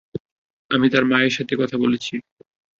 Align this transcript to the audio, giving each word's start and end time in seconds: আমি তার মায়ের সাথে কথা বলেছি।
আমি 0.71 0.87
তার 0.89 1.03
মায়ের 1.05 1.33
সাথে 1.37 1.53
কথা 1.55 1.75
বলেছি। 1.77 2.13